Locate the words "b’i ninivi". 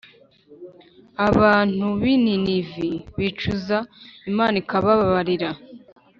2.01-2.91